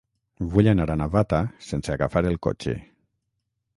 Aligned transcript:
Vull 0.53 0.69
anar 0.71 0.87
a 0.93 0.95
Navata 1.01 1.41
sense 1.67 1.93
agafar 1.97 2.25
el 2.31 2.41
cotxe. 2.47 2.75